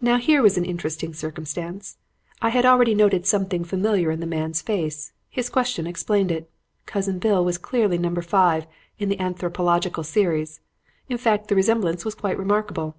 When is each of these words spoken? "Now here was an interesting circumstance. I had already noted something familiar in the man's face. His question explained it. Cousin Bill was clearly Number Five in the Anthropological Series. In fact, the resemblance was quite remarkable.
"Now 0.00 0.16
here 0.16 0.42
was 0.42 0.58
an 0.58 0.64
interesting 0.64 1.14
circumstance. 1.14 1.96
I 2.42 2.48
had 2.48 2.66
already 2.66 2.92
noted 2.92 3.24
something 3.24 3.62
familiar 3.62 4.10
in 4.10 4.18
the 4.18 4.26
man's 4.26 4.60
face. 4.60 5.12
His 5.28 5.48
question 5.48 5.86
explained 5.86 6.32
it. 6.32 6.50
Cousin 6.86 7.20
Bill 7.20 7.44
was 7.44 7.56
clearly 7.56 7.96
Number 7.96 8.20
Five 8.22 8.66
in 8.98 9.10
the 9.10 9.20
Anthropological 9.20 10.02
Series. 10.02 10.58
In 11.08 11.18
fact, 11.18 11.46
the 11.46 11.54
resemblance 11.54 12.04
was 12.04 12.16
quite 12.16 12.36
remarkable. 12.36 12.96